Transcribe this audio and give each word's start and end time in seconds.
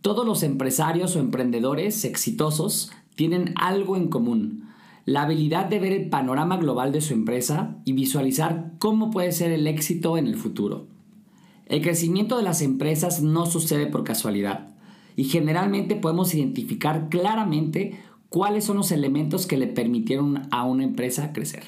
Todos 0.00 0.24
los 0.24 0.44
empresarios 0.44 1.16
o 1.16 1.18
emprendedores 1.18 2.04
exitosos 2.04 2.92
tienen 3.16 3.52
algo 3.56 3.96
en 3.96 4.08
común, 4.08 4.68
la 5.04 5.22
habilidad 5.22 5.66
de 5.66 5.80
ver 5.80 5.92
el 5.92 6.08
panorama 6.08 6.56
global 6.56 6.92
de 6.92 7.00
su 7.00 7.14
empresa 7.14 7.78
y 7.84 7.94
visualizar 7.94 8.72
cómo 8.78 9.10
puede 9.10 9.32
ser 9.32 9.50
el 9.50 9.66
éxito 9.66 10.16
en 10.16 10.28
el 10.28 10.36
futuro. 10.36 10.86
El 11.66 11.82
crecimiento 11.82 12.36
de 12.36 12.44
las 12.44 12.62
empresas 12.62 13.22
no 13.22 13.46
sucede 13.46 13.86
por 13.86 14.04
casualidad 14.04 14.68
y 15.16 15.24
generalmente 15.24 15.96
podemos 15.96 16.32
identificar 16.32 17.08
claramente 17.08 17.98
cuáles 18.28 18.64
son 18.64 18.76
los 18.76 18.92
elementos 18.92 19.46
que 19.46 19.56
le 19.56 19.66
permitieron 19.66 20.42
a 20.52 20.64
una 20.64 20.84
empresa 20.84 21.32
crecer. 21.32 21.64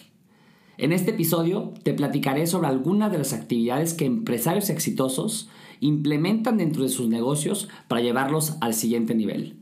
En 0.79 0.93
este 0.93 1.11
episodio 1.11 1.75
te 1.83 1.95
platicaré 1.95 2.47
sobre 2.47 2.69
algunas 2.69 3.11
de 3.11 3.19
las 3.19 3.33
actividades 3.33 3.93
que 3.93 4.07
empresarios 4.07 4.71
exitosos 4.71 5.49
implementan 5.81 6.59
dentro 6.59 6.83
de 6.83 6.89
sus 6.89 7.09
negocios 7.09 7.69
para 7.89 8.01
llevarlos 8.01 8.57
al 8.61 8.75
siguiente 8.75 9.15
nivel. 9.15 9.57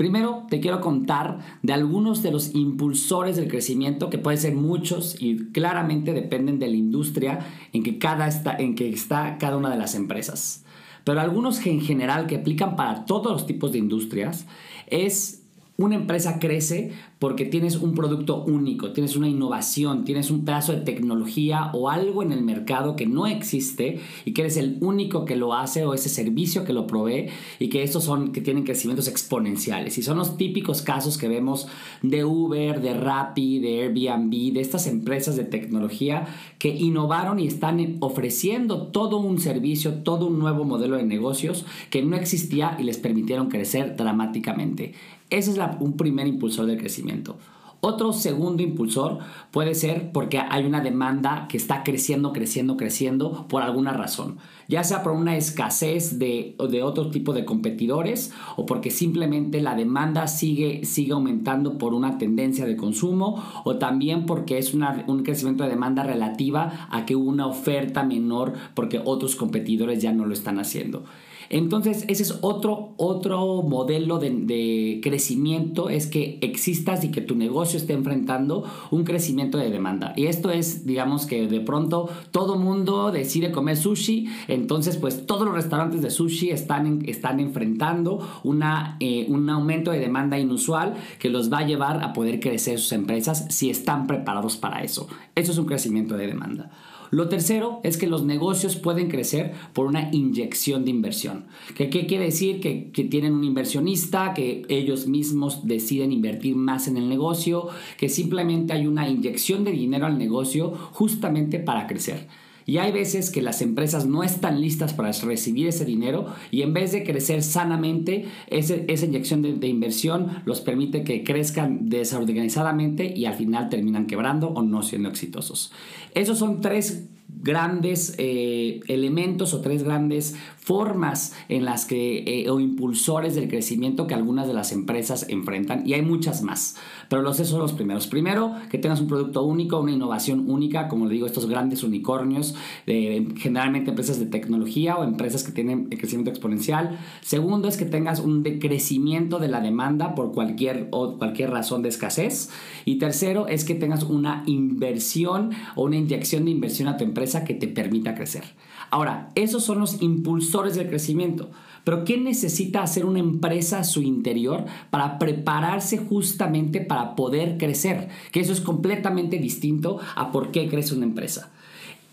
Primero 0.00 0.46
te 0.48 0.60
quiero 0.60 0.80
contar 0.80 1.40
de 1.62 1.74
algunos 1.74 2.22
de 2.22 2.30
los 2.30 2.54
impulsores 2.54 3.36
del 3.36 3.48
crecimiento, 3.48 4.08
que 4.08 4.16
pueden 4.16 4.40
ser 4.40 4.54
muchos 4.54 5.20
y 5.20 5.50
claramente 5.52 6.14
dependen 6.14 6.58
de 6.58 6.68
la 6.68 6.76
industria 6.76 7.40
en 7.74 7.82
que, 7.82 7.98
cada 7.98 8.26
está, 8.26 8.56
en 8.56 8.74
que 8.74 8.88
está 8.88 9.36
cada 9.36 9.58
una 9.58 9.68
de 9.68 9.76
las 9.76 9.94
empresas. 9.94 10.64
Pero 11.04 11.20
algunos 11.20 11.66
en 11.66 11.82
general 11.82 12.26
que 12.26 12.36
aplican 12.36 12.76
para 12.76 13.04
todos 13.04 13.30
los 13.30 13.46
tipos 13.46 13.72
de 13.72 13.78
industrias 13.78 14.46
es 14.86 15.39
una 15.84 15.94
empresa 15.94 16.38
crece 16.38 16.92
porque 17.18 17.44
tienes 17.44 17.76
un 17.76 17.94
producto 17.94 18.44
único, 18.44 18.92
tienes 18.92 19.16
una 19.16 19.28
innovación, 19.28 20.04
tienes 20.04 20.30
un 20.30 20.44
pedazo 20.44 20.72
de 20.72 20.80
tecnología 20.80 21.70
o 21.74 21.90
algo 21.90 22.22
en 22.22 22.32
el 22.32 22.42
mercado 22.42 22.96
que 22.96 23.06
no 23.06 23.26
existe 23.26 24.00
y 24.24 24.32
que 24.32 24.42
eres 24.42 24.56
el 24.56 24.78
único 24.80 25.24
que 25.24 25.36
lo 25.36 25.54
hace 25.54 25.84
o 25.84 25.94
ese 25.94 26.08
servicio 26.08 26.64
que 26.64 26.72
lo 26.72 26.86
provee 26.86 27.28
y 27.58 27.68
que 27.68 27.82
estos 27.82 28.04
son 28.04 28.32
que 28.32 28.40
tienen 28.40 28.64
crecimientos 28.64 29.08
exponenciales 29.08 29.96
y 29.98 30.02
son 30.02 30.18
los 30.18 30.36
típicos 30.36 30.82
casos 30.82 31.18
que 31.18 31.28
vemos 31.28 31.68
de 32.02 32.24
Uber, 32.24 32.80
de 32.80 32.94
Rappi, 32.94 33.58
de 33.58 33.82
Airbnb, 33.82 34.52
de 34.52 34.60
estas 34.60 34.86
empresas 34.86 35.36
de 35.36 35.44
tecnología 35.44 36.26
que 36.58 36.68
innovaron 36.68 37.38
y 37.38 37.46
están 37.46 37.96
ofreciendo 38.00 38.88
todo 38.88 39.18
un 39.18 39.38
servicio, 39.40 39.94
todo 40.02 40.26
un 40.26 40.38
nuevo 40.38 40.64
modelo 40.64 40.96
de 40.96 41.04
negocios 41.04 41.64
que 41.90 42.02
no 42.02 42.16
existía 42.16 42.76
y 42.78 42.84
les 42.84 42.98
permitieron 42.98 43.48
crecer 43.48 43.96
dramáticamente. 43.96 44.94
Ese 45.30 45.52
es 45.52 45.58
un 45.80 45.96
primer 45.96 46.26
impulsor 46.26 46.66
del 46.66 46.78
crecimiento. 46.78 47.36
Otro 47.82 48.12
segundo 48.12 48.62
impulsor 48.62 49.20
puede 49.52 49.74
ser 49.74 50.12
porque 50.12 50.38
hay 50.38 50.66
una 50.66 50.82
demanda 50.82 51.46
que 51.48 51.56
está 51.56 51.82
creciendo, 51.82 52.34
creciendo, 52.34 52.76
creciendo 52.76 53.46
por 53.48 53.62
alguna 53.62 53.94
razón. 53.94 54.36
Ya 54.68 54.84
sea 54.84 55.02
por 55.02 55.12
una 55.12 55.34
escasez 55.38 56.18
de, 56.18 56.56
de 56.68 56.82
otro 56.82 57.10
tipo 57.10 57.32
de 57.32 57.46
competidores 57.46 58.34
o 58.56 58.66
porque 58.66 58.90
simplemente 58.90 59.62
la 59.62 59.76
demanda 59.76 60.26
sigue, 60.26 60.84
sigue 60.84 61.12
aumentando 61.12 61.78
por 61.78 61.94
una 61.94 62.18
tendencia 62.18 62.66
de 62.66 62.76
consumo 62.76 63.42
o 63.64 63.76
también 63.76 64.26
porque 64.26 64.58
es 64.58 64.74
un 64.74 65.22
crecimiento 65.22 65.64
de 65.64 65.70
demanda 65.70 66.02
relativa 66.02 66.86
a 66.90 67.06
que 67.06 67.16
hubo 67.16 67.30
una 67.30 67.46
oferta 67.46 68.04
menor 68.04 68.52
porque 68.74 69.00
otros 69.02 69.36
competidores 69.36 70.02
ya 70.02 70.12
no 70.12 70.26
lo 70.26 70.34
están 70.34 70.58
haciendo. 70.58 71.04
Entonces, 71.52 72.04
ese 72.06 72.22
es 72.22 72.38
otro, 72.42 72.94
otro 72.96 73.62
modelo 73.62 74.20
de, 74.20 75.00
crecimiento, 75.02 75.90
es 75.90 76.06
que 76.06 76.38
existas 76.42 77.02
y 77.02 77.10
que 77.10 77.20
tu 77.20 77.34
negocio 77.34 77.76
esté 77.76 77.92
enfrentando 77.92 78.64
un 78.92 79.02
crecimiento 79.02 79.58
de 79.58 79.68
demanda. 79.68 80.12
Y 80.16 80.26
esto 80.26 80.52
es, 80.52 80.86
digamos 80.86 81.26
que 81.26 81.48
de 81.48 81.60
pronto 81.60 82.08
todo 82.30 82.56
mundo 82.56 83.10
decide 83.10 83.50
comer 83.50 83.76
sushi, 83.76 84.28
entonces 84.46 84.96
pues 84.96 85.26
todos 85.26 85.44
los 85.44 85.54
restaurantes 85.54 86.02
de 86.02 86.10
sushi 86.10 86.50
están, 86.50 87.02
están 87.06 87.40
enfrentando 87.40 88.20
una, 88.44 88.96
eh, 89.00 89.26
un 89.28 89.50
aumento 89.50 89.90
de 89.90 89.98
demanda 89.98 90.38
inusual 90.38 90.94
que 91.18 91.30
los 91.30 91.52
va 91.52 91.58
a 91.58 91.66
llevar 91.66 92.04
a 92.04 92.12
poder 92.12 92.38
crecer 92.38 92.78
sus 92.78 92.92
empresas 92.92 93.46
si 93.48 93.70
están 93.70 94.06
preparados 94.06 94.56
para 94.56 94.84
eso. 94.84 95.08
Eso 95.34 95.50
es 95.50 95.58
un 95.58 95.66
crecimiento 95.66 96.16
de 96.16 96.28
demanda. 96.28 96.70
Lo 97.10 97.28
tercero 97.28 97.80
es 97.82 97.96
que 97.96 98.06
los 98.06 98.24
negocios 98.24 98.76
pueden 98.76 99.08
crecer 99.08 99.52
por 99.72 99.86
una 99.86 100.10
inyección 100.12 100.84
de 100.84 100.90
inversión. 100.90 101.46
¿Qué, 101.74 101.88
quiere 101.88 102.24
decir? 102.24 102.60
Que, 102.60 102.90
tienen 103.10 103.34
un 103.34 103.44
inversionista, 103.44 104.32
que 104.34 104.62
ellos 104.68 105.08
mismos 105.08 105.66
deciden 105.66 106.12
invertir 106.12 106.54
más 106.54 106.86
en 106.86 106.96
el 106.96 107.08
negocio, 107.08 107.68
que 107.96 108.08
simplemente 108.08 108.72
hay 108.72 108.86
una 108.86 109.08
inyección 109.08 109.64
de 109.64 109.72
dinero 109.72 110.06
al 110.06 110.18
negocio 110.18 110.72
justamente 110.92 111.58
para 111.58 111.86
crecer. 111.86 112.28
Y 112.66 112.78
hay 112.78 112.92
veces 112.92 113.30
que 113.30 113.42
las 113.42 113.62
empresas 113.62 114.06
no 114.06 114.22
están 114.22 114.60
listas 114.60 114.92
para 114.92 115.12
recibir 115.12 115.66
ese 115.66 115.84
dinero 115.84 116.26
y 116.50 116.62
en 116.62 116.72
vez 116.72 116.92
de 116.92 117.04
crecer 117.04 117.42
sanamente, 117.42 118.26
esa 118.48 119.04
inyección 119.04 119.42
de, 119.42 119.54
de, 119.54 119.68
inversión 119.68 120.42
los 120.44 120.60
permite 120.60 121.04
que 121.04 121.24
crezcan 121.24 121.88
desorganizadamente 121.88 123.12
y 123.16 123.24
al 123.24 123.34
final 123.34 123.68
terminan 123.68 124.06
quebrando 124.06 124.48
o 124.48 124.62
no 124.62 124.82
siendo 124.82 125.08
exitosos. 125.08 125.72
Esos 126.14 126.38
son 126.38 126.60
tres 126.60 127.08
grandes 127.42 128.14
eh, 128.18 128.80
elementos 128.88 129.54
o 129.54 129.60
tres 129.60 129.82
grandes 129.82 130.36
formas 130.58 131.34
en 131.48 131.64
las 131.64 131.84
que 131.86 132.24
eh, 132.26 132.50
o 132.50 132.60
impulsores 132.60 133.34
del 133.34 133.48
crecimiento 133.48 134.06
que 134.06 134.14
algunas 134.14 134.46
de 134.46 134.54
las 134.54 134.72
empresas 134.72 135.26
enfrentan 135.28 135.86
y 135.86 135.94
hay 135.94 136.02
muchas 136.02 136.42
más. 136.42 136.76
Pero 137.08 137.22
los 137.22 137.36
esos 137.36 137.50
son 137.50 137.60
los 137.60 137.72
primeros. 137.72 138.06
Primero 138.06 138.54
que 138.70 138.78
tengas 138.78 139.00
un 139.00 139.06
producto 139.06 139.42
único 139.42 139.80
una 139.80 139.92
innovación 139.92 140.50
única 140.50 140.88
como 140.88 141.06
le 141.06 141.14
digo 141.14 141.26
estos 141.26 141.46
grandes 141.46 141.82
unicornios 141.82 142.54
generalmente 142.86 143.90
empresas 143.90 144.18
de 144.18 144.26
tecnología 144.26 144.96
o 144.96 145.04
empresas 145.04 145.42
que 145.42 145.52
tienen 145.52 145.86
crecimiento 145.86 146.30
exponencial. 146.30 146.98
Segundo 147.20 147.68
es 147.68 147.76
que 147.76 147.84
tengas 147.84 148.20
un 148.20 148.42
decrecimiento 148.42 149.38
de 149.38 149.48
la 149.48 149.60
demanda 149.60 150.14
por 150.14 150.32
cualquier 150.32 150.88
o 150.90 151.16
cualquier 151.16 151.50
razón 151.50 151.82
de 151.82 151.88
escasez. 151.88 152.50
Y 152.84 152.96
tercero 152.96 153.48
es 153.48 153.64
que 153.64 153.74
tengas 153.74 154.04
una 154.04 154.42
inversión 154.46 155.50
o 155.74 155.84
una 155.84 155.96
inyección 155.96 156.44
de 156.44 156.50
inversión 156.50 156.88
a 156.88 156.96
tu 156.96 157.04
empresa 157.04 157.19
que 157.44 157.54
te 157.54 157.68
permita 157.68 158.14
crecer. 158.14 158.44
Ahora, 158.90 159.30
esos 159.34 159.64
son 159.64 159.78
los 159.78 160.02
impulsores 160.02 160.74
del 160.74 160.88
crecimiento. 160.88 161.50
Pero 161.84 162.04
¿qué 162.04 162.18
necesita 162.18 162.82
hacer 162.82 163.04
una 163.06 163.20
empresa 163.20 163.78
a 163.78 163.84
su 163.84 164.02
interior 164.02 164.64
para 164.90 165.18
prepararse 165.18 165.98
justamente 165.98 166.80
para 166.80 167.14
poder 167.14 167.56
crecer? 167.56 168.08
Que 168.32 168.40
eso 168.40 168.52
es 168.52 168.60
completamente 168.60 169.38
distinto 169.38 169.98
a 170.14 170.32
por 170.32 170.50
qué 170.50 170.68
crece 170.68 170.94
una 170.94 171.06
empresa. 171.06 171.50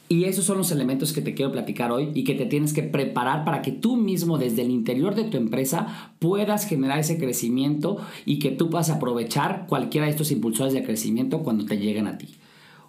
Y 0.09 0.23
esos 0.23 0.45
son 0.45 0.57
los 0.57 0.71
elementos 0.71 1.11
que 1.11 1.21
te 1.21 1.33
quiero 1.33 1.51
platicar 1.51 1.91
hoy 1.91 2.11
y 2.13 2.23
que 2.23 2.33
te 2.33 2.45
tienes 2.45 2.71
que 2.71 2.83
preparar 2.83 3.43
para 3.43 3.61
que 3.61 3.73
tú 3.73 3.97
mismo 3.97 4.37
desde 4.37 4.61
el 4.61 4.71
interior 4.71 5.15
de 5.15 5.25
tu 5.25 5.35
empresa 5.35 6.13
puedas 6.19 6.65
generar 6.65 6.99
ese 6.99 7.17
crecimiento 7.17 7.97
y 8.25 8.39
que 8.39 8.51
tú 8.51 8.69
puedas 8.69 8.89
aprovechar 8.89 9.65
cualquiera 9.67 10.05
de 10.05 10.11
estos 10.11 10.31
impulsores 10.31 10.73
de 10.73 10.83
crecimiento 10.83 11.39
cuando 11.39 11.65
te 11.65 11.77
lleguen 11.77 12.07
a 12.07 12.17
ti 12.17 12.37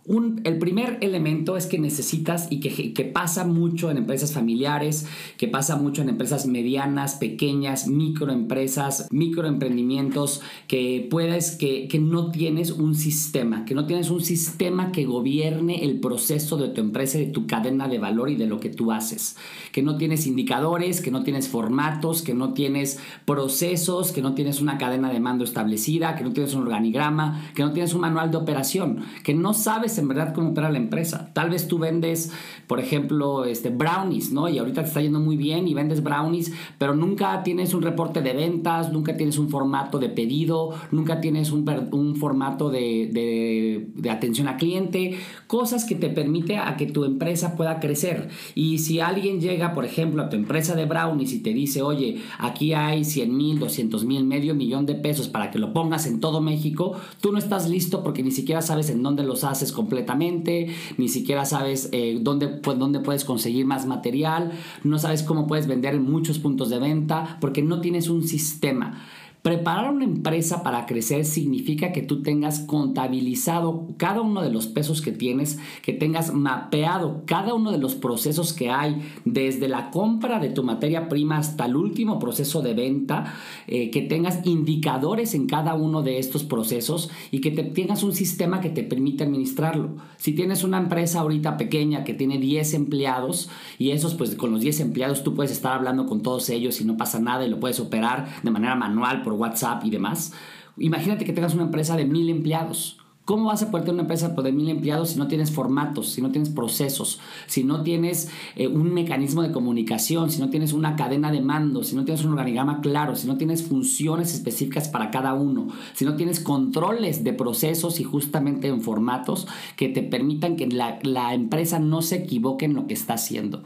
el 0.08 0.58
primer 0.58 0.96
elemento 1.02 1.58
es 1.58 1.66
que 1.66 1.78
necesitas 1.78 2.48
y 2.50 2.60
que, 2.60 3.04
pasa 3.04 3.44
mucho 3.44 3.90
en 3.90 3.98
empresas 3.98 4.32
familiares, 4.32 5.06
que 5.36 5.48
pasa 5.48 5.76
mucho 5.76 6.00
en 6.00 6.08
empresas 6.08 6.46
medianas, 6.46 7.16
pequeñas, 7.16 7.88
microempresas, 7.88 9.08
microemprendimientos, 9.10 10.40
que 10.66 11.06
puedes, 11.10 11.56
que, 11.56 11.88
que 11.88 11.98
no 11.98 12.30
tienes 12.30 12.70
un 12.70 12.94
sistema, 12.94 13.66
que 13.66 13.74
no 13.74 13.86
tienes 13.86 14.10
un 14.10 14.22
sistema 14.22 14.92
que 14.92 15.04
gobierne 15.04 15.84
el 15.84 16.00
proceso 16.00 16.56
de 16.56 16.68
tu 16.68 16.80
empresa, 16.80 17.18
de 17.18 17.26
tu 17.26 17.46
cadena 17.46 17.86
de 17.86 17.98
valor 17.98 18.30
y 18.30 18.36
de 18.36 18.46
lo 18.46 18.60
que 18.60 18.70
tú 18.70 18.92
haces, 18.92 19.36
que 19.72 19.82
no 19.82 19.98
tienes 19.98 20.26
indicadores, 20.26 21.02
que 21.02 21.10
no 21.10 21.22
tienes 21.22 21.48
formatos, 21.48 22.22
que 22.22 22.32
no 22.32 22.54
tienes 22.54 22.98
procesos, 23.26 24.12
que 24.12 24.22
no 24.22 24.34
tienes 24.34 24.62
una 24.62 24.78
cadena 24.78 25.12
de 25.12 25.20
mando 25.20 25.44
establecida, 25.44 26.16
que 26.16 26.24
no 26.24 26.32
tienes 26.32 26.54
un 26.54 26.62
organigrama, 26.62 27.50
que 27.54 27.62
no 27.62 27.72
tienes 27.72 27.92
un 27.92 28.00
manual 28.00 28.30
de 28.30 28.38
operación, 28.38 29.04
que 29.22 29.34
no 29.34 29.52
sabes 29.52 29.97
en 29.98 30.08
verdad 30.08 30.32
cómo 30.34 30.50
opera 30.50 30.70
la 30.70 30.78
empresa. 30.78 31.30
Tal 31.32 31.50
vez 31.50 31.68
tú 31.68 31.78
vendes, 31.78 32.32
por 32.66 32.80
ejemplo, 32.80 33.44
este, 33.44 33.70
brownies, 33.70 34.32
¿no? 34.32 34.48
Y 34.48 34.58
ahorita 34.58 34.82
te 34.82 34.88
está 34.88 35.00
yendo 35.00 35.20
muy 35.20 35.36
bien 35.36 35.68
y 35.68 35.74
vendes 35.74 36.02
brownies, 36.02 36.52
pero 36.78 36.94
nunca 36.94 37.42
tienes 37.42 37.74
un 37.74 37.82
reporte 37.82 38.22
de 38.22 38.32
ventas, 38.32 38.92
nunca 38.92 39.16
tienes 39.16 39.38
un 39.38 39.48
formato 39.48 39.98
de 39.98 40.08
pedido, 40.08 40.74
nunca 40.90 41.20
tienes 41.20 41.50
un, 41.50 41.68
un 41.92 42.16
formato 42.16 42.70
de, 42.70 43.10
de, 43.12 43.88
de, 43.94 44.10
atención 44.10 44.48
a 44.48 44.56
cliente, 44.56 45.18
cosas 45.46 45.84
que 45.84 45.94
te 45.94 46.08
permite 46.08 46.56
a 46.56 46.76
que 46.76 46.86
tu 46.86 47.04
empresa 47.04 47.56
pueda 47.56 47.80
crecer. 47.80 48.28
Y 48.54 48.78
si 48.78 49.00
alguien 49.00 49.40
llega, 49.40 49.74
por 49.74 49.84
ejemplo, 49.84 50.22
a 50.22 50.28
tu 50.28 50.36
empresa 50.36 50.74
de 50.74 50.86
brownies 50.86 51.32
y 51.32 51.40
te 51.40 51.52
dice, 51.52 51.82
oye, 51.82 52.22
aquí 52.38 52.72
hay 52.72 53.04
100 53.04 53.36
mil, 53.36 53.58
200 53.58 54.04
mil, 54.04 54.24
medio 54.24 54.54
millón 54.54 54.86
de 54.86 54.94
pesos 54.94 55.28
para 55.28 55.50
que 55.50 55.58
lo 55.58 55.72
pongas 55.72 56.06
en 56.06 56.20
todo 56.20 56.40
México, 56.40 56.96
tú 57.20 57.32
no 57.32 57.38
estás 57.38 57.68
listo 57.68 58.02
porque 58.02 58.22
ni 58.22 58.30
siquiera 58.30 58.62
sabes 58.62 58.90
en 58.90 59.02
dónde 59.02 59.22
los 59.22 59.44
haces 59.44 59.72
completamente, 59.88 60.68
ni 60.98 61.08
siquiera 61.08 61.46
sabes 61.46 61.88
eh, 61.92 62.18
dónde, 62.20 62.48
pues, 62.48 62.78
dónde 62.78 63.00
puedes 63.00 63.24
conseguir 63.24 63.64
más 63.64 63.86
material, 63.86 64.52
no 64.84 64.98
sabes 64.98 65.22
cómo 65.22 65.46
puedes 65.46 65.66
vender 65.66 65.94
en 65.94 66.02
muchos 66.02 66.38
puntos 66.38 66.68
de 66.68 66.78
venta, 66.78 67.38
porque 67.40 67.62
no 67.62 67.80
tienes 67.80 68.10
un 68.10 68.22
sistema. 68.22 69.02
Preparar 69.42 69.92
una 69.92 70.04
empresa 70.04 70.62
para 70.62 70.84
crecer 70.84 71.24
significa 71.24 71.92
que 71.92 72.02
tú 72.02 72.22
tengas 72.22 72.58
contabilizado 72.60 73.86
cada 73.96 74.20
uno 74.20 74.42
de 74.42 74.50
los 74.50 74.66
pesos 74.66 75.00
que 75.00 75.12
tienes, 75.12 75.58
que 75.82 75.92
tengas 75.92 76.34
mapeado 76.34 77.22
cada 77.24 77.54
uno 77.54 77.70
de 77.70 77.78
los 77.78 77.94
procesos 77.94 78.52
que 78.52 78.70
hay, 78.70 79.00
desde 79.24 79.68
la 79.68 79.90
compra 79.90 80.40
de 80.40 80.50
tu 80.50 80.64
materia 80.64 81.08
prima 81.08 81.38
hasta 81.38 81.66
el 81.66 81.76
último 81.76 82.18
proceso 82.18 82.62
de 82.62 82.74
venta, 82.74 83.34
eh, 83.68 83.90
que 83.90 84.02
tengas 84.02 84.44
indicadores 84.44 85.34
en 85.34 85.46
cada 85.46 85.74
uno 85.74 86.02
de 86.02 86.18
estos 86.18 86.42
procesos 86.42 87.10
y 87.30 87.40
que 87.40 87.52
te, 87.52 87.62
tengas 87.62 88.02
un 88.02 88.14
sistema 88.14 88.60
que 88.60 88.70
te 88.70 88.82
permita 88.82 89.24
administrarlo. 89.24 89.96
Si 90.16 90.32
tienes 90.32 90.64
una 90.64 90.78
empresa 90.78 91.20
ahorita 91.20 91.56
pequeña 91.56 92.02
que 92.02 92.14
tiene 92.14 92.38
10 92.38 92.74
empleados 92.74 93.48
y 93.78 93.90
esos 93.90 94.14
pues 94.14 94.34
con 94.34 94.50
los 94.50 94.60
10 94.60 94.80
empleados 94.80 95.22
tú 95.22 95.34
puedes 95.34 95.52
estar 95.52 95.72
hablando 95.72 96.06
con 96.06 96.22
todos 96.22 96.48
ellos 96.50 96.80
y 96.80 96.84
no 96.84 96.96
pasa 96.96 97.20
nada 97.20 97.46
y 97.46 97.50
lo 97.50 97.60
puedes 97.60 97.78
operar 97.78 98.28
de 98.42 98.50
manera 98.50 98.74
manual 98.74 99.22
por 99.28 99.38
WhatsApp 99.38 99.84
y 99.84 99.90
demás. 99.90 100.32
Imagínate 100.78 101.24
que 101.24 101.32
tengas 101.34 101.54
una 101.54 101.64
empresa 101.64 101.96
de 101.96 102.06
mil 102.06 102.30
empleados. 102.30 102.98
¿Cómo 103.26 103.48
vas 103.48 103.62
a 103.62 103.70
poder 103.70 103.84
tener 103.84 103.92
una 103.92 104.04
empresa 104.04 104.28
de 104.28 104.52
mil 104.52 104.70
empleados 104.70 105.10
si 105.10 105.18
no 105.18 105.28
tienes 105.28 105.50
formatos, 105.50 106.08
si 106.08 106.22
no 106.22 106.30
tienes 106.30 106.48
procesos, 106.48 107.20
si 107.46 107.62
no 107.62 107.82
tienes 107.82 108.30
eh, 108.56 108.68
un 108.68 108.94
mecanismo 108.94 109.42
de 109.42 109.52
comunicación, 109.52 110.30
si 110.30 110.40
no 110.40 110.48
tienes 110.48 110.72
una 110.72 110.96
cadena 110.96 111.30
de 111.30 111.42
mando, 111.42 111.84
si 111.84 111.94
no 111.94 112.06
tienes 112.06 112.24
un 112.24 112.30
organigrama 112.30 112.80
claro, 112.80 113.16
si 113.16 113.26
no 113.26 113.36
tienes 113.36 113.64
funciones 113.64 114.32
específicas 114.32 114.88
para 114.88 115.10
cada 115.10 115.34
uno, 115.34 115.68
si 115.92 116.06
no 116.06 116.16
tienes 116.16 116.40
controles 116.40 117.22
de 117.22 117.34
procesos 117.34 118.00
y 118.00 118.04
justamente 118.04 118.68
en 118.68 118.80
formatos 118.80 119.46
que 119.76 119.90
te 119.90 120.02
permitan 120.02 120.56
que 120.56 120.68
la, 120.68 120.98
la 121.02 121.34
empresa 121.34 121.78
no 121.78 122.00
se 122.00 122.16
equivoque 122.16 122.64
en 122.64 122.72
lo 122.72 122.86
que 122.86 122.94
está 122.94 123.14
haciendo? 123.14 123.62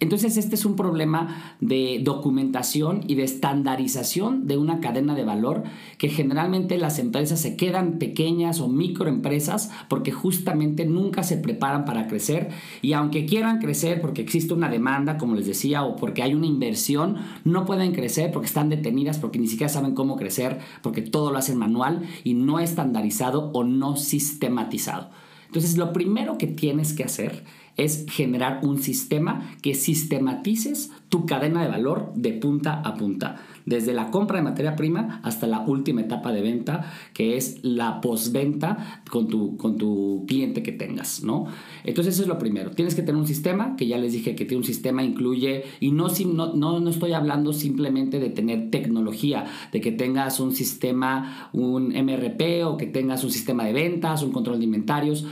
Entonces 0.00 0.36
este 0.36 0.54
es 0.54 0.64
un 0.64 0.76
problema 0.76 1.56
de 1.60 2.00
documentación 2.04 3.02
y 3.08 3.16
de 3.16 3.24
estandarización 3.24 4.46
de 4.46 4.56
una 4.56 4.78
cadena 4.78 5.16
de 5.16 5.24
valor 5.24 5.64
que 5.98 6.08
generalmente 6.08 6.78
las 6.78 7.00
empresas 7.00 7.40
se 7.40 7.56
quedan 7.56 7.98
pequeñas 7.98 8.60
o 8.60 8.68
microempresas 8.68 9.72
porque 9.88 10.12
justamente 10.12 10.84
nunca 10.84 11.24
se 11.24 11.36
preparan 11.36 11.84
para 11.84 12.06
crecer 12.06 12.50
y 12.80 12.92
aunque 12.92 13.26
quieran 13.26 13.58
crecer 13.58 14.00
porque 14.00 14.22
existe 14.22 14.54
una 14.54 14.68
demanda, 14.68 15.18
como 15.18 15.34
les 15.34 15.46
decía, 15.46 15.82
o 15.82 15.96
porque 15.96 16.22
hay 16.22 16.34
una 16.34 16.46
inversión, 16.46 17.16
no 17.44 17.64
pueden 17.64 17.92
crecer 17.92 18.30
porque 18.30 18.46
están 18.46 18.68
detenidas, 18.68 19.18
porque 19.18 19.40
ni 19.40 19.48
siquiera 19.48 19.72
saben 19.72 19.94
cómo 19.94 20.16
crecer, 20.16 20.58
porque 20.82 21.02
todo 21.02 21.32
lo 21.32 21.38
hacen 21.38 21.58
manual 21.58 22.02
y 22.22 22.34
no 22.34 22.60
estandarizado 22.60 23.50
o 23.52 23.64
no 23.64 23.96
sistematizado. 23.96 25.10
Entonces 25.46 25.76
lo 25.76 25.92
primero 25.92 26.38
que 26.38 26.46
tienes 26.46 26.92
que 26.92 27.04
hacer 27.04 27.44
es 27.78 28.04
generar 28.10 28.60
un 28.62 28.78
sistema 28.82 29.48
que 29.62 29.74
sistematices 29.74 30.90
tu 31.08 31.24
cadena 31.24 31.62
de 31.62 31.68
valor 31.68 32.12
de 32.14 32.32
punta 32.32 32.80
a 32.80 32.94
punta, 32.94 33.36
desde 33.64 33.94
la 33.94 34.10
compra 34.10 34.38
de 34.38 34.44
materia 34.44 34.76
prima 34.76 35.20
hasta 35.22 35.46
la 35.46 35.60
última 35.60 36.02
etapa 36.02 36.32
de 36.32 36.42
venta, 36.42 36.92
que 37.14 37.36
es 37.36 37.60
la 37.62 38.00
postventa 38.00 39.02
con 39.10 39.28
tu, 39.28 39.56
con 39.56 39.78
tu 39.78 40.24
cliente 40.26 40.62
que 40.62 40.72
tengas, 40.72 41.22
¿no? 41.22 41.46
Entonces 41.84 42.14
eso 42.14 42.22
es 42.22 42.28
lo 42.28 42.38
primero. 42.38 42.72
Tienes 42.72 42.94
que 42.94 43.02
tener 43.02 43.16
un 43.16 43.26
sistema, 43.26 43.76
que 43.76 43.86
ya 43.86 43.96
les 43.96 44.12
dije 44.12 44.34
que 44.34 44.44
tiene 44.44 44.58
un 44.58 44.66
sistema, 44.66 45.02
incluye, 45.02 45.64
y 45.80 45.92
no, 45.92 46.08
no, 46.26 46.54
no, 46.54 46.80
no 46.80 46.90
estoy 46.90 47.12
hablando 47.12 47.52
simplemente 47.52 48.18
de 48.18 48.28
tener 48.28 48.70
tecnología, 48.70 49.46
de 49.72 49.80
que 49.80 49.92
tengas 49.92 50.40
un 50.40 50.54
sistema, 50.54 51.48
un 51.52 51.88
MRP 51.88 52.66
o 52.66 52.76
que 52.76 52.86
tengas 52.86 53.24
un 53.24 53.30
sistema 53.30 53.64
de 53.64 53.72
ventas, 53.72 54.22
un 54.22 54.32
control 54.32 54.58
de 54.58 54.64
inventarios 54.64 55.24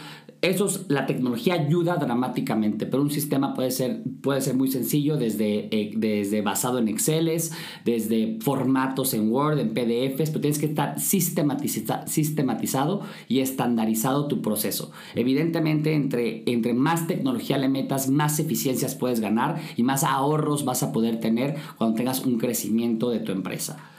eso 0.42 0.68
la 0.88 1.06
tecnología 1.06 1.54
ayuda 1.54 1.96
dramáticamente, 1.96 2.86
pero 2.86 3.02
un 3.02 3.10
sistema 3.10 3.54
puede 3.54 3.70
ser, 3.70 4.02
puede 4.22 4.40
ser 4.40 4.54
muy 4.54 4.68
sencillo 4.68 5.16
desde, 5.16 5.68
eh, 5.76 5.92
desde 5.96 6.42
basado 6.42 6.78
en 6.78 6.88
Excel, 6.88 7.26
desde 7.84 8.38
formatos 8.40 9.14
en 9.14 9.32
Word, 9.32 9.58
en 9.58 9.74
PDFs, 9.74 10.30
pero 10.30 10.40
tienes 10.40 10.58
que 10.58 10.66
estar 10.66 11.00
sistematizado 11.00 13.02
y 13.28 13.40
estandarizado 13.40 14.28
tu 14.28 14.42
proceso. 14.42 14.92
Evidentemente, 15.14 15.94
entre, 15.94 16.42
entre 16.46 16.74
más 16.74 17.06
tecnología 17.06 17.58
le 17.58 17.68
metas, 17.68 18.08
más 18.08 18.38
eficiencias 18.38 18.94
puedes 18.94 19.20
ganar 19.20 19.60
y 19.76 19.82
más 19.82 20.04
ahorros 20.04 20.64
vas 20.64 20.82
a 20.82 20.92
poder 20.92 21.20
tener 21.20 21.56
cuando 21.78 21.96
tengas 21.96 22.24
un 22.24 22.38
crecimiento 22.38 23.10
de 23.10 23.20
tu 23.20 23.32
empresa. 23.32 23.95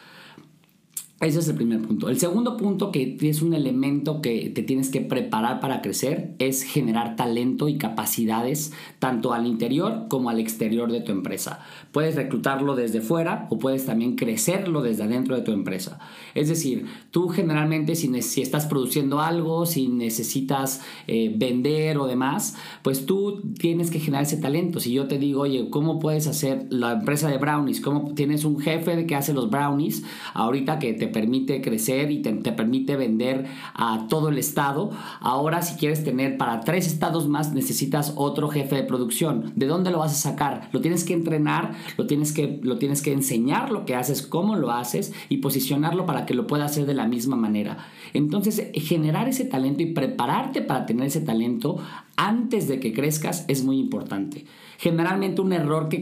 Ese 1.19 1.39
es 1.39 1.47
el 1.47 1.55
primer 1.55 1.81
punto. 1.81 2.09
El 2.09 2.19
segundo 2.19 2.57
punto, 2.57 2.91
que 2.91 3.17
es 3.19 3.41
un 3.41 3.55
elemento 3.55 4.21
que 4.21 4.51
te 4.51 4.61
tienes 4.61 4.91
que 4.91 5.01
preparar 5.01 5.59
para 5.59 5.81
crecer, 5.81 6.35
es 6.37 6.61
generar 6.61 7.15
talento 7.15 7.67
y 7.67 7.79
capacidades 7.79 8.71
tanto 8.99 9.33
al 9.33 9.47
interior 9.47 10.05
como 10.09 10.29
al 10.29 10.39
exterior 10.39 10.91
de 10.91 11.01
tu 11.01 11.11
empresa. 11.11 11.65
Puedes 11.91 12.13
reclutarlo 12.15 12.75
desde 12.75 13.01
fuera 13.01 13.47
o 13.49 13.57
puedes 13.57 13.87
también 13.87 14.15
crecerlo 14.15 14.83
desde 14.83 15.05
adentro 15.05 15.35
de 15.35 15.41
tu 15.41 15.53
empresa. 15.53 15.97
Es 16.35 16.49
decir, 16.49 16.85
tú 17.09 17.29
generalmente 17.29 17.95
si, 17.95 18.11
estás 18.39 18.67
produciendo 18.67 19.19
algo, 19.19 19.65
si 19.65 19.87
necesitas 19.87 20.81
eh, 21.07 21.33
vender 21.35 21.97
o 21.97 22.05
demás, 22.05 22.55
pues 22.83 23.07
tú 23.07 23.41
tienes 23.57 23.89
que 23.89 23.99
generar 23.99 24.25
ese 24.25 24.37
talento. 24.37 24.79
Si 24.79 24.93
yo 24.93 25.07
te 25.07 25.17
digo, 25.17 25.41
oye, 25.41 25.71
¿cómo 25.71 25.97
puedes 25.97 26.27
hacer 26.27 26.67
la 26.69 26.91
empresa 26.91 27.27
de 27.27 27.39
brownies? 27.39 27.81
¿Cómo 27.81 28.13
tienes 28.13 28.45
un 28.45 28.59
jefe 28.59 29.07
que 29.07 29.15
hace 29.15 29.33
los 29.33 29.49
brownies? 29.49 30.03
Ahorita 30.35 30.77
que 30.77 30.93
te 30.93 31.06
permite 31.07 31.61
crecer 31.61 32.11
y 32.11 32.21
te, 32.21 32.33
permite 32.33 32.95
vender 32.95 33.45
a 33.73 34.07
todo 34.09 34.29
el 34.29 34.37
estado. 34.37 34.91
Ahora 35.19 35.61
si 35.61 35.75
quieres 35.75 36.03
tener 36.03 36.37
para 36.37 36.61
tres 36.61 36.87
estados 36.87 37.27
más 37.27 37.53
necesitas 37.53 38.13
otro 38.15 38.49
jefe 38.49 38.75
de 38.75 38.83
producción. 38.83 39.53
¿De 39.55 39.67
dónde 39.67 39.91
lo 39.91 39.99
vas 39.99 40.11
a 40.11 40.29
sacar? 40.31 40.69
Lo 40.71 40.81
tienes 40.81 41.03
que 41.03 41.13
entrenar, 41.13 41.73
lo 41.97 42.07
tienes 42.07 42.33
que, 42.33 42.59
lo 42.63 42.77
tienes 42.77 43.01
que 43.01 43.13
enseñar 43.13 43.71
lo 43.71 43.85
que 43.85 43.95
haces, 43.95 44.21
cómo 44.21 44.55
lo 44.55 44.71
haces 44.71 45.13
y 45.29 45.37
posicionarlo 45.37 46.05
para 46.05 46.25
que 46.25 46.33
lo 46.33 46.47
pueda 46.47 46.65
hacer 46.65 46.85
de 46.85 46.93
la 46.93 47.07
misma 47.07 47.35
manera. 47.35 47.77
Entonces 48.13 48.69
generar 48.73 49.27
ese 49.27 49.45
talento 49.45 49.83
y 49.83 49.87
prepararte 49.87 50.61
para 50.61 50.85
tener 50.85 51.07
ese 51.07 51.21
talento 51.21 51.77
antes 52.17 52.67
de 52.67 52.79
que 52.79 52.93
crezcas 52.93 53.45
es 53.47 53.63
muy 53.63 53.79
importante. 53.79 54.45
Generalmente 54.79 55.41
un 55.41 55.53
error 55.53 55.87
que, 55.87 56.01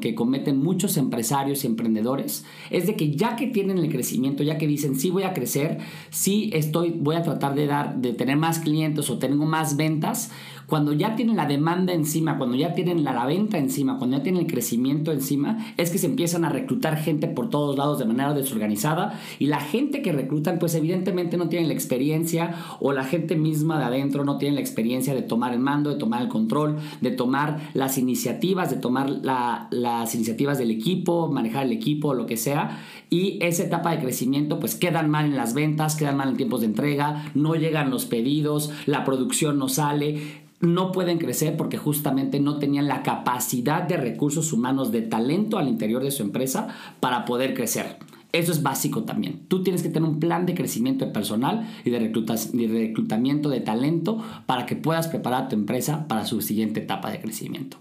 que 0.00 0.14
cometen 0.14 0.58
muchos 0.58 0.96
empresarios 0.96 1.62
y 1.62 1.66
emprendedores 1.66 2.44
es 2.70 2.86
de 2.86 2.96
que 2.96 3.14
ya 3.14 3.36
que 3.36 3.46
tienen 3.46 3.78
el 3.78 3.90
crecimiento, 3.90 4.42
ya 4.42 4.58
que 4.58 4.66
dicen 4.66 4.98
sí 4.98 5.10
voy 5.10 5.22
a 5.22 5.32
crecer, 5.32 5.78
sí 6.10 6.50
estoy, 6.52 6.90
voy 6.90 7.16
a 7.16 7.22
tratar 7.22 7.54
de 7.54 7.66
dar, 7.66 7.96
de 7.96 8.12
tener 8.12 8.36
más 8.36 8.58
clientes 8.58 9.08
o 9.08 9.18
tengo 9.18 9.44
más 9.44 9.76
ventas, 9.76 10.30
cuando 10.66 10.92
ya 10.92 11.16
tienen 11.16 11.36
la 11.36 11.46
demanda 11.46 11.92
encima, 11.92 12.38
cuando 12.38 12.56
ya 12.56 12.74
tienen 12.74 13.04
la, 13.04 13.26
venta 13.26 13.58
encima, 13.58 13.98
cuando 13.98 14.16
ya 14.16 14.22
tienen 14.22 14.42
el 14.42 14.46
crecimiento 14.50 15.12
encima, 15.12 15.58
es 15.76 15.90
que 15.90 15.98
se 15.98 16.06
empiezan 16.06 16.44
a 16.44 16.48
reclutar 16.48 16.96
gente 16.96 17.28
por 17.28 17.50
todos 17.50 17.76
lados 17.76 17.98
de 17.98 18.04
manera 18.04 18.34
desorganizada 18.34 19.18
y 19.38 19.46
la 19.46 19.60
gente 19.60 20.02
que 20.02 20.12
reclutan 20.12 20.58
pues 20.58 20.74
evidentemente 20.74 21.36
no 21.36 21.48
tiene 21.48 21.66
la 21.66 21.74
experiencia 21.74 22.54
o 22.80 22.92
la 22.92 23.04
gente 23.04 23.36
misma 23.36 23.78
de 23.78 23.84
adentro 23.84 24.24
no 24.24 24.38
tiene 24.38 24.56
la 24.56 24.60
experiencia 24.60 25.14
de 25.14 25.22
tomar 25.22 25.52
el 25.52 25.60
mando, 25.60 25.90
de 25.90 25.96
tomar 25.96 26.22
el 26.22 26.28
control, 26.28 26.78
de 27.00 27.10
tomar 27.10 27.70
las 27.74 27.98
iniciativas, 27.98 28.70
de 28.70 28.76
tomar 28.76 29.10
las 29.10 30.14
iniciativas 30.14 30.58
del 30.58 30.70
equipo, 30.70 31.30
manejar 31.30 31.66
el 31.66 31.72
equipo, 31.72 32.14
lo 32.14 32.26
que 32.26 32.36
sea. 32.36 32.78
Y 33.10 33.38
esa 33.42 33.64
etapa 33.64 33.90
de 33.90 34.00
crecimiento 34.00 34.58
pues 34.58 34.74
quedan 34.74 35.10
mal 35.10 35.26
en 35.26 35.36
las 35.36 35.54
ventas, 35.54 35.96
quedan 35.96 36.16
mal 36.16 36.30
en 36.30 36.36
tiempos 36.36 36.60
de 36.60 36.66
entrega, 36.66 37.30
no 37.34 37.54
llegan 37.54 37.90
los 37.90 38.06
pedidos, 38.06 38.70
la 38.86 39.04
producción 39.04 39.58
no 39.58 39.68
sale 39.68 40.42
no 40.62 40.92
pueden 40.92 41.18
crecer 41.18 41.56
porque 41.56 41.76
justamente 41.76 42.40
no 42.40 42.58
tenían 42.58 42.86
la 42.86 43.02
capacidad 43.02 43.82
de 43.82 43.96
recursos 43.96 44.52
humanos, 44.52 44.92
de 44.92 45.02
talento 45.02 45.58
al 45.58 45.68
interior 45.68 46.02
de 46.02 46.12
su 46.12 46.22
empresa 46.22 46.68
para 47.00 47.24
poder 47.24 47.52
crecer. 47.52 47.98
Eso 48.30 48.52
es 48.52 48.62
básico 48.62 49.02
también. 49.02 49.42
Tú 49.48 49.62
tienes 49.62 49.82
que 49.82 49.90
tener 49.90 50.08
un 50.08 50.20
plan 50.20 50.46
de 50.46 50.54
crecimiento 50.54 51.12
personal 51.12 51.68
y 51.84 51.90
de, 51.90 51.98
reclutamiento 51.98 53.50
de 53.50 53.60
talento 53.60 54.22
para 54.46 54.64
que 54.64 54.76
puedas 54.76 55.08
preparar 55.08 55.48
tu 55.48 55.56
empresa 55.56 56.06
para 56.08 56.24
su 56.24 56.40
siguiente 56.40 56.80
etapa 56.80 57.10
de 57.10 57.20
crecimiento. 57.20 57.76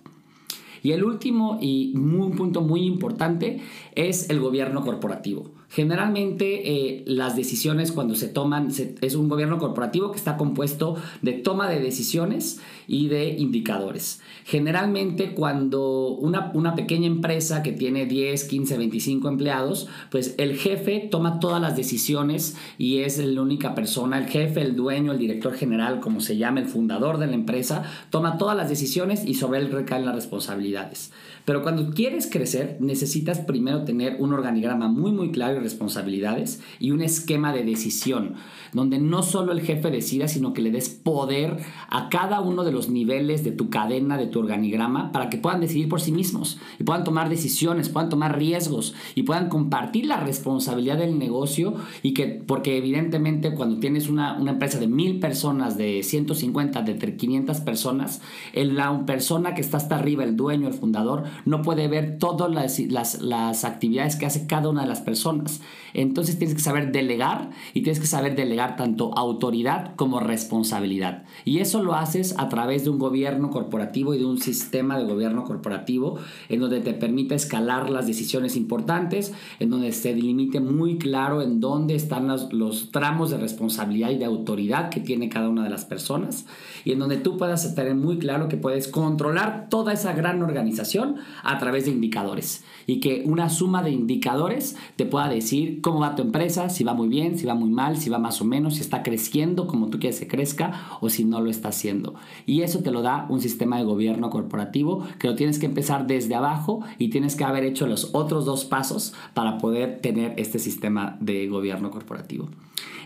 Y 0.84 0.92
el 0.92 1.04
último 1.04 1.60
y 1.62 1.96
un 1.96 2.32
punto 2.36 2.62
muy 2.62 2.82
importante 2.82 3.62
es 3.96 4.30
el 4.32 4.40
gobierno 4.40 4.82
corporativo. 4.82 5.52
Generalmente 5.72 6.70
eh, 6.70 7.04
las 7.08 7.38
decisiones 7.38 7.94
cuando 7.94 8.14
se 8.16 8.28
toman 8.28 8.68
es 9.00 9.16
un 9.16 9.30
gobierno 9.30 9.58
corporativo 9.58 10.12
que 10.12 10.18
está 10.18 10.36
compuesto 10.36 10.98
de 11.22 11.32
toma 11.32 11.70
de 11.70 11.80
decisiones 11.80 12.60
y 12.90 13.08
de 13.08 13.30
indicadores. 13.30 14.20
Generalmente 14.44 15.34
cuando 15.34 16.10
una, 16.10 16.52
una 16.56 16.76
pequeña 16.76 17.08
empresa 17.08 17.64
que 17.64 17.72
tiene 17.72 18.06
10, 18.06 18.44
15, 18.44 18.78
25 18.78 19.30
empleados, 19.30 19.88
pues 20.10 20.36
el 20.38 20.58
jefe 20.58 21.08
toma 21.10 21.40
todas 21.40 21.62
las 21.62 21.78
decisiones 21.78 22.58
y 22.78 23.00
es 23.00 23.18
la 23.18 23.42
única 23.42 23.74
persona, 23.74 24.18
el 24.18 24.28
jefe, 24.28 24.60
el 24.60 24.76
dueño, 24.76 25.14
el 25.14 25.20
director 25.20 25.54
general, 25.54 26.02
como 26.02 26.20
se 26.20 26.36
llama, 26.36 26.60
el 26.60 26.68
fundador 26.68 27.18
de 27.18 27.28
la 27.28 27.36
empresa, 27.36 27.84
toma 28.10 28.38
todas 28.38 28.58
las 28.58 28.68
decisiones 28.68 29.24
y 29.26 29.36
sobre 29.36 29.60
él 29.60 29.72
recaen 29.72 30.06
las 30.06 30.16
responsabilidades. 30.16 31.14
Pero 31.46 31.64
cuando 31.64 31.92
quieres 31.92 32.28
crecer, 32.28 32.78
necesitas 32.80 33.40
primero 33.40 33.84
tener 33.84 34.18
un 34.20 34.34
organigrama 34.34 34.88
muy 34.88 35.12
muy 35.12 35.32
claro 35.32 35.56
de 35.56 35.60
responsabilidades 35.62 36.62
y 36.80 36.92
un 36.92 37.02
esquema 37.02 37.54
de 37.54 37.64
decisión, 37.64 38.36
donde 38.74 39.00
no 39.00 39.24
solo 39.24 39.52
el 39.52 39.62
jefe 39.62 39.92
decida, 39.92 40.28
sino 40.28 40.54
que 40.54 40.62
le 40.62 40.72
des 40.72 40.90
poder 40.90 41.58
a 41.90 42.10
cada 42.10 42.42
uno 42.42 42.64
de 42.64 42.72
los 42.72 42.90
niveles 42.90 43.44
de 43.44 43.52
tu 43.52 43.70
cadena, 43.70 44.18
de 44.18 44.28
tu 44.28 44.40
organigrama, 44.40 45.12
para 45.12 45.30
que 45.30 45.38
puedan 45.38 45.62
decidir 45.62 45.90
por 45.90 46.02
sí 46.02 46.12
mismos 46.12 46.60
y 46.80 46.84
puedan 46.84 47.04
tomar 47.04 47.30
decisiones, 47.30 47.90
puedan 47.90 48.10
tomar 48.10 48.38
riesgos 48.38 48.94
y 49.16 49.24
puedan 49.24 49.50
compartir 49.50 50.06
la 50.06 50.18
responsabilidad 50.18 50.98
del 50.98 51.18
negocio 51.18 51.76
y 52.04 52.14
que, 52.14 52.26
porque 52.26 52.78
evidentemente 52.78 53.54
cuando 53.54 53.80
tienes 53.80 54.10
una, 54.10 54.38
una 54.40 54.52
empresa 54.52 54.80
de 54.80 54.88
mil 54.88 55.20
personas, 55.20 55.78
de 55.78 56.04
150, 56.04 56.82
de 56.82 57.18
500 57.18 57.60
personas, 57.62 58.22
la 58.54 59.06
persona 59.06 59.54
que 59.54 59.62
está 59.62 59.78
hasta 59.78 59.96
arriba, 59.96 60.24
el 60.24 60.36
dueño, 60.36 60.68
el 60.68 60.74
fundador, 60.74 61.24
no 61.46 61.62
puede 61.62 61.88
ver 61.88 62.18
todas 62.20 62.52
las, 62.52 63.22
las, 63.22 63.66
actividades 63.66 64.16
que 64.16 64.26
hace 64.26 64.48
cada 64.48 64.70
una 64.70 64.82
de 64.82 64.88
las 64.88 65.02
personas. 65.02 65.62
Entonces 65.94 66.38
tienes 66.38 66.56
que 66.56 66.62
saber 66.62 66.92
delegar 66.92 67.50
y 67.74 67.82
tienes 67.82 68.00
que 68.00 68.08
saber 68.08 68.36
delegar 68.36 68.76
tanto 68.76 69.18
autoridad 69.18 69.96
como 69.96 70.20
responsabilidad. 70.20 71.24
Y 71.46 71.60
eso 71.60 71.84
lo 71.84 71.96
haces 71.96 72.36
a 72.38 72.50
través 72.50 72.84
de 72.84 72.90
un 72.90 73.00
gobierno 73.00 73.50
corporativo 73.50 74.14
y 74.14 74.20
de 74.20 74.26
un 74.26 74.40
sistema 74.40 74.98
de 74.98 75.06
gobierno 75.06 75.44
corporativo 75.44 76.18
en 76.50 76.60
donde 76.60 76.82
te 76.82 76.94
permite 76.94 77.36
escalar 77.36 77.90
las 77.90 78.08
decisiones 78.08 78.56
importantes, 78.56 79.34
en 79.60 79.70
donde 79.70 79.92
se 79.92 80.14
delimite 80.14 80.60
muy 80.60 80.98
claro 80.98 81.42
en 81.42 81.60
dónde 81.60 81.96
están 81.96 82.28
los, 82.28 82.54
los 82.54 82.92
tramos 82.92 83.32
de 83.32 83.38
responsabilidad 83.38 84.12
y 84.12 84.18
de 84.18 84.26
autoridad 84.26 84.90
que 84.90 85.00
tiene 85.00 85.30
cada 85.30 85.50
una 85.50 85.64
de 85.64 85.70
las 85.70 85.86
personas 85.86 86.46
y 86.84 86.92
en 86.92 87.00
donde 87.00 87.18
tú 87.18 87.38
puedas 87.38 87.76
tener 87.76 87.96
muy 87.96 88.18
claro 88.18 88.48
que 88.48 88.58
puedes 88.58 88.88
controlar 88.88 89.68
toda 89.70 89.94
esa 89.94 90.14
gran 90.14 90.42
organización 90.42 91.18
a 91.44 91.58
través 91.58 91.86
de 91.86 91.92
indicadores 91.92 92.64
y 92.88 93.00
que 93.00 93.24
una 93.26 93.50
suma 93.50 93.84
de 93.84 93.92
indicadores 93.92 94.76
te 94.96 95.06
pueda 95.06 95.30
decir 95.30 95.82
cómo 95.82 96.00
va 96.00 96.16
tu 96.16 96.22
empresa, 96.22 96.70
si 96.70 96.84
va 96.84 96.94
muy 96.94 97.08
bien, 97.08 97.38
si 97.38 97.46
va 97.46 97.54
muy 97.54 97.70
mal, 97.70 97.98
si 97.98 98.10
va 98.10 98.20
más 98.20 98.42
o 98.42 98.46
menos, 98.46 98.76
si 98.76 98.82
está 98.82 99.04
creciendo 99.04 99.68
como 99.68 99.90
tú 99.90 100.00
quieres 100.00 100.20
que 100.20 100.28
crezca 100.28 100.98
o 101.00 101.10
si 101.10 101.24
no 101.24 101.42
lo 101.42 101.50
está 101.50 101.70
haciendo. 101.70 102.16
Y 102.46 102.62
eso 102.62 102.80
te 102.80 102.92
lo 102.92 103.02
da 103.02 103.26
un 103.30 103.42
sistema 103.42 103.78
de 103.78 103.84
gobierno 103.84 104.30
corporativo 104.30 105.06
que 105.20 105.28
lo 105.28 105.36
tienes 105.36 105.60
que 105.60 105.66
empezar 105.66 106.08
desde 106.08 106.36
abajo 106.36 106.82
y 106.98 107.10
tienes 107.10 107.36
que 107.36 107.44
haber 107.44 107.64
hecho 107.64 107.88
los 107.88 108.10
otros 108.14 108.46
dos 108.46 108.66
pasos 108.66 109.14
para 109.34 109.58
poder 109.58 110.00
tener 110.02 110.34
este 110.38 110.60
sistema 110.60 111.18
de 111.20 111.48
gobierno 111.48 111.92
corporativo. 111.92 112.50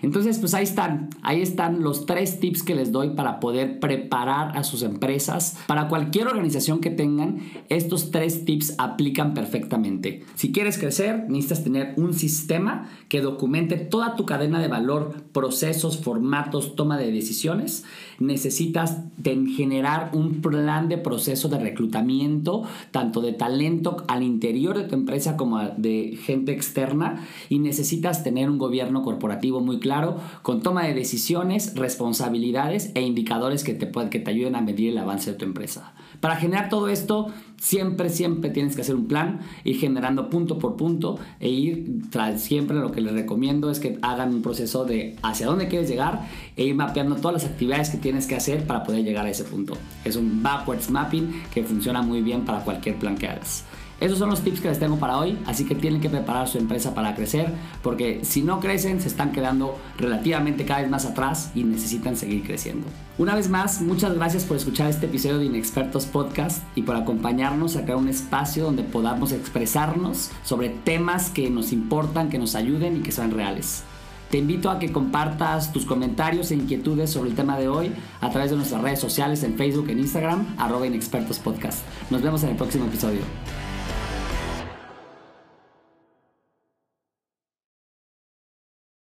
Entonces, 0.01 0.39
pues 0.39 0.53
ahí 0.53 0.63
están, 0.63 1.10
ahí 1.22 1.41
están 1.41 1.82
los 1.82 2.05
tres 2.05 2.39
tips 2.39 2.63
que 2.63 2.75
les 2.75 2.91
doy 2.91 3.12
para 3.12 3.39
poder 3.39 3.79
preparar 3.79 4.58
a 4.58 4.63
sus 4.63 4.84
empresas. 4.84 5.58
Para 5.67 5.88
cualquier 5.88 6.27
organización 6.27 6.79
que 6.79 6.89
tengan, 6.89 7.39
estos 7.70 8.12
tres 8.12 8.46
tips 8.46 8.75
aplican 8.77 9.34
perfectamente. 9.34 10.24
Si 10.36 10.51
quieres 10.51 10.77
crecer, 10.77 11.25
necesitas 11.27 11.63
tener 11.63 11.94
un 11.98 12.13
sistema 12.13 12.89
que 13.10 13.22
documente 13.22 13.77
toda 13.77 14.15
tu 14.15 14.25
cadena 14.25 14.60
de 14.60 14.67
valor, 14.67 15.24
procesos, 15.32 15.98
formatos, 15.98 16.75
toma 16.75 16.98
de 16.98 17.12
decisiones. 17.12 17.84
Necesitas 18.20 19.00
generar 19.24 20.12
un 20.13 20.41
plan 20.41 20.88
de 20.88 20.98
proceso 20.98 21.50
de 21.50 21.60
reclutamiento, 21.60 22.63
tanto 22.91 23.22
de 23.22 23.34
talento 23.34 23.98
al 24.08 24.24
interior 24.24 24.77
de 24.77 24.84
tu 24.84 24.96
empresa 24.96 25.36
como 25.36 25.60
de 25.77 26.17
gente 26.22 26.51
externa. 26.51 27.25
Y 27.50 27.60
necesitas 27.60 28.24
tener 28.24 28.50
un 28.50 28.58
gobierno 28.58 29.01
corporativo 29.01 29.62
muy 29.65 29.79
claro, 29.79 30.17
con 30.41 30.62
toma 30.62 30.86
de 30.86 30.93
decisiones, 30.93 31.75
responsabilidades 31.75 32.91
e 32.95 33.01
indicadores 33.01 33.63
que 33.63 33.74
te, 33.74 33.91
que 34.10 34.19
te 34.19 34.31
ayuden 34.31 34.55
a 34.55 34.62
medir 34.62 34.91
el 34.91 34.98
avance 34.98 35.31
de 35.31 35.38
tu 35.38 35.45
empresa. 35.45 35.93
Para 36.19 36.38
generar 36.38 36.69
todo 36.69 36.88
esto, 36.88 37.27
siempre, 37.57 38.10
siempre 38.10 38.50
tienes 38.50 38.75
que 38.75 38.81
hacer 38.81 38.95
un 38.95 39.07
plan, 39.07 39.41
ir 39.63 39.77
generando 39.77 40.29
punto 40.29 40.57
por 40.57 40.75
punto 40.75 41.19
e 41.39 41.50
ir 41.50 42.01
tras 42.10 42.41
siempre 42.41 42.77
lo 42.77 42.91
que 42.91 43.01
les 43.01 43.13
recomiendo 43.13 43.69
es 43.69 43.79
que 43.79 43.98
hagan 44.01 44.34
un 44.34 44.41
proceso 44.41 44.86
de 44.86 45.15
hacia 45.22 45.48
dónde 45.48 45.67
quieres 45.67 45.89
llegar 45.89 46.27
e 46.55 46.65
ir 46.65 46.75
mapeando 46.75 47.15
todas 47.15 47.43
las 47.43 47.51
actividades 47.51 47.89
que 47.89 47.98
tienes 47.98 48.27
que 48.27 48.36
hacer 48.36 48.65
para 48.65 48.84
poder 48.84 49.03
llegar 49.03 49.25
a 49.25 49.29
ese 49.29 49.43
punto. 49.43 49.75
Es 50.03 50.15
un 50.15 50.41
backwards 50.41 50.89
mapping 50.89 51.43
que 51.53 51.63
funciona 51.63 52.01
muy 52.01 52.22
bien 52.22 52.45
para 52.45 52.63
cualquier 52.63 52.95
plan 52.95 53.17
que 53.17 53.27
hagas. 53.27 53.65
Esos 53.99 54.19
son 54.19 54.29
los 54.29 54.41
tips 54.41 54.59
que 54.59 54.67
les 54.67 54.79
tengo 54.79 54.97
para 54.97 55.17
hoy, 55.17 55.37
así 55.45 55.65
que 55.65 55.73
tienen 55.73 56.01
que 56.01 56.09
preparar 56.09 56.49
su 56.49 56.57
empresa 56.57 56.93
para 56.93 57.15
crecer, 57.15 57.53
porque 57.81 58.19
si 58.23 58.41
no 58.41 58.59
crecen 58.59 58.99
se 58.99 59.07
están 59.07 59.31
quedando 59.31 59.77
relativamente 59.97 60.65
cada 60.65 60.81
vez 60.81 60.89
más 60.89 61.05
atrás 61.05 61.51
y 61.55 61.63
necesitan 61.63 62.17
seguir 62.17 62.43
creciendo. 62.43 62.87
Una 63.17 63.35
vez 63.35 63.49
más, 63.49 63.81
muchas 63.81 64.13
gracias 64.13 64.43
por 64.43 64.57
escuchar 64.57 64.89
este 64.89 65.05
episodio 65.05 65.37
de 65.37 65.45
Inexpertos 65.45 66.05
Podcast 66.05 66.61
y 66.75 66.81
por 66.81 66.97
acompañarnos 66.97 67.77
a 67.77 67.83
crear 67.83 67.97
un 67.97 68.09
espacio 68.09 68.65
donde 68.65 68.83
podamos 68.83 69.31
expresarnos 69.31 70.31
sobre 70.43 70.69
temas 70.69 71.29
que 71.29 71.49
nos 71.49 71.71
importan, 71.71 72.29
que 72.29 72.37
nos 72.37 72.55
ayuden 72.55 72.97
y 72.97 72.99
que 72.99 73.13
sean 73.13 73.31
reales. 73.31 73.83
Te 74.29 74.39
invito 74.39 74.69
a 74.69 74.79
que 74.79 74.91
compartas 74.91 75.71
tus 75.71 75.85
comentarios 75.85 76.51
e 76.51 76.55
inquietudes 76.55 77.11
sobre 77.11 77.29
el 77.29 77.35
tema 77.35 77.57
de 77.57 77.69
hoy 77.69 77.93
a 78.19 78.29
través 78.29 78.49
de 78.49 78.57
nuestras 78.57 78.81
redes 78.81 78.99
sociales 78.99 79.43
en 79.43 79.55
Facebook, 79.55 79.89
en 79.89 79.99
Instagram, 79.99 80.55
arroba 80.57 80.85
Inexpertos 80.85 81.39
Podcast. 81.39 81.85
Nos 82.09 82.21
vemos 82.21 82.43
en 82.43 82.49
el 82.49 82.55
próximo 82.57 82.85
episodio. 82.85 83.21